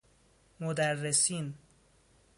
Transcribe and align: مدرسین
مدرسین 0.59 1.53